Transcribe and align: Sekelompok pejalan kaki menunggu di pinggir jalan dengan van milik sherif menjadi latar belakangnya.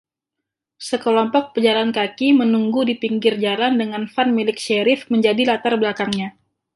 Sekelompok 0.89 1.45
pejalan 1.55 1.89
kaki 1.97 2.27
menunggu 2.41 2.81
di 2.89 2.95
pinggir 3.03 3.33
jalan 3.45 3.73
dengan 3.81 4.03
van 4.13 4.29
milik 4.37 4.57
sherif 4.65 4.99
menjadi 5.13 5.43
latar 5.49 5.73
belakangnya. 5.81 6.29